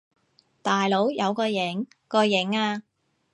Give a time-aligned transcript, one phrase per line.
[0.63, 1.85] 大佬，有個影！
[2.07, 2.81] 個影呀！